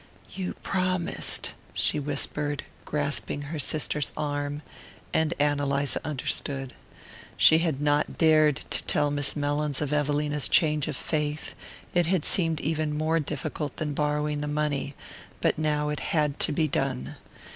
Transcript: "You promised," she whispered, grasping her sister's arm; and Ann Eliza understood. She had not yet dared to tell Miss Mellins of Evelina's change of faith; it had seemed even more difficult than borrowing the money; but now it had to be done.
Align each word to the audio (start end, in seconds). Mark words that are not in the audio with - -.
"You 0.31 0.55
promised," 0.63 1.53
she 1.75 1.99
whispered, 1.99 2.63
grasping 2.85 3.43
her 3.43 3.59
sister's 3.59 4.11
arm; 4.17 4.63
and 5.13 5.35
Ann 5.39 5.59
Eliza 5.59 6.01
understood. 6.03 6.73
She 7.37 7.59
had 7.59 7.79
not 7.79 8.07
yet 8.09 8.17
dared 8.17 8.55
to 8.71 8.83
tell 8.85 9.11
Miss 9.11 9.35
Mellins 9.35 9.79
of 9.79 9.93
Evelina's 9.93 10.47
change 10.47 10.87
of 10.87 10.95
faith; 10.97 11.53
it 11.93 12.07
had 12.07 12.25
seemed 12.25 12.59
even 12.61 12.97
more 12.97 13.19
difficult 13.19 13.77
than 13.77 13.93
borrowing 13.93 14.41
the 14.41 14.47
money; 14.47 14.95
but 15.39 15.59
now 15.59 15.89
it 15.89 15.99
had 15.99 16.39
to 16.39 16.51
be 16.51 16.67
done. 16.67 17.17